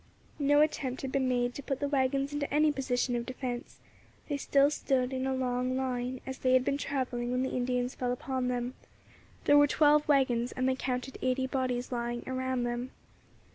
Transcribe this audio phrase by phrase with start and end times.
[0.39, 3.77] No attempt had been made to put the waggons into any position of defence;
[4.29, 7.93] they still stood in a long line, as they had been travelling when the Indians
[7.93, 8.73] fell upon them.
[9.43, 12.89] There were twelve waggons, and they counted eighty bodies lying around them.